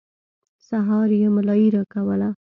[0.67, 2.29] سهار يې ملايي راکوله.